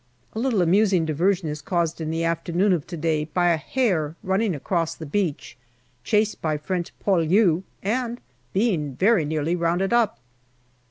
A 0.33 0.39
little 0.39 0.63
amusing 0.63 1.05
diversion 1.05 1.47
is 1.47 1.61
caused 1.61 2.01
in 2.01 2.09
the 2.09 2.23
afternoon 2.23 2.73
of 2.73 2.87
to 2.87 2.97
day 2.97 3.25
by 3.25 3.49
a 3.49 3.57
hare 3.57 4.15
running 4.23 4.55
across 4.55 4.95
the 4.95 5.05
beach, 5.05 5.55
chased 6.03 6.41
by 6.41 6.57
French" 6.57 6.91
poilus," 7.05 7.61
and 7.83 8.19
being 8.51 8.95
very 8.95 9.25
nearly 9.25 9.55
rounded 9.55 9.93
up. 9.93 10.19